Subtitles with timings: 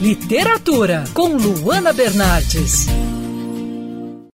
[0.00, 2.86] Literatura com Luana Bernardes.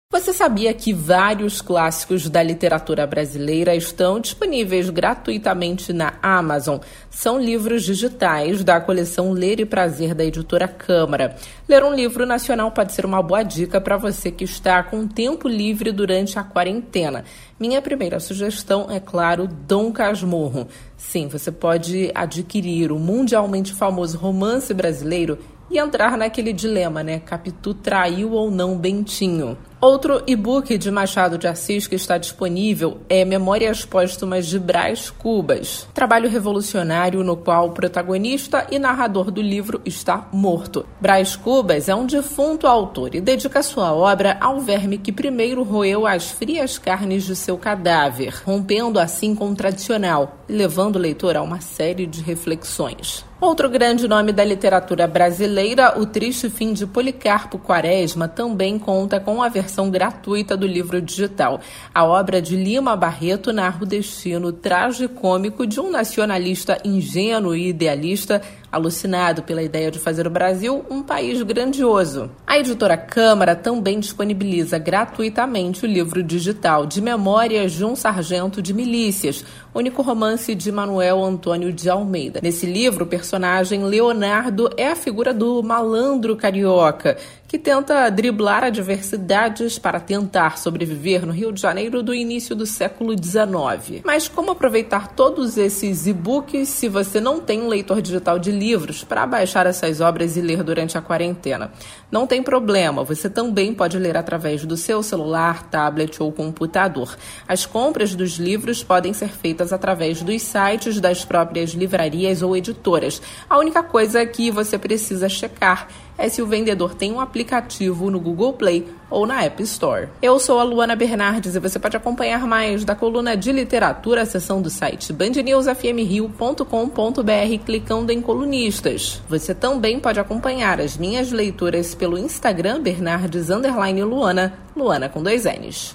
[0.08, 6.78] Você sabia que vários clássicos da literatura brasileira estão disponíveis gratuitamente na Amazon?
[7.10, 11.34] São livros digitais da coleção Ler e Prazer da editora Câmara.
[11.68, 15.48] Ler um livro nacional pode ser uma boa dica para você que está com tempo
[15.48, 17.24] livre durante a quarentena.
[17.58, 20.68] Minha primeira sugestão é, claro, Dom Casmurro.
[20.96, 25.38] Sim, você pode adquirir o mundialmente famoso romance brasileiro
[25.70, 27.18] e entrar naquele dilema, né?
[27.18, 29.56] Capitu traiu ou não Bentinho?
[29.78, 35.86] Outro e-book de Machado de Assis que está disponível é Memórias Póstumas de Brás Cubas,
[35.92, 40.86] trabalho revolucionário no qual o protagonista e narrador do livro está morto.
[40.98, 46.06] Brás Cubas é um defunto autor e dedica sua obra ao verme que primeiro roeu
[46.06, 51.36] as frias carnes de seu cadáver, rompendo assim com o tradicional e levando o leitor
[51.36, 53.26] a uma série de reflexões.
[53.38, 59.42] Outro grande nome da literatura brasileira, O Triste Fim de Policarpo Quaresma, também conta com
[59.42, 61.60] a versão gratuita do livro digital.
[61.94, 68.40] A obra de Lima Barreto narra o destino tragicômico de um nacionalista ingênuo e idealista
[68.76, 72.30] alucinado pela ideia de fazer o Brasil um país grandioso.
[72.46, 78.72] A editora Câmara também disponibiliza gratuitamente o livro digital de Memórias de um Sargento de
[78.72, 82.40] Milícias, único romance de Manuel Antônio de Almeida.
[82.42, 87.16] Nesse livro, o personagem Leonardo é a figura do malandro carioca
[87.56, 93.14] que tenta driblar adversidades para tentar sobreviver no Rio de Janeiro do início do século
[93.16, 94.02] XIX.
[94.04, 99.04] Mas como aproveitar todos esses e-books se você não tem um leitor digital de livros
[99.04, 101.72] para baixar essas obras e ler durante a quarentena?
[102.10, 107.16] Não tem problema, você também pode ler através do seu celular, tablet ou computador.
[107.48, 113.22] As compras dos livros podem ser feitas através dos sites das próprias livrarias ou editoras.
[113.48, 118.18] A única coisa que você precisa checar é se o vendedor tem um aplicativo no
[118.18, 120.08] Google Play ou na App Store.
[120.20, 124.26] Eu sou a Luana Bernardes e você pode acompanhar mais da coluna de literatura, a
[124.26, 129.22] seção do site bandnewsfmrio.com.br clicando em colunistas.
[129.28, 135.94] Você também pode acompanhar as minhas leituras pelo Instagram Bernardes Luana, Luana com dois N's.